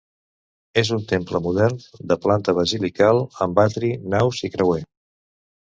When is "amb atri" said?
3.47-3.93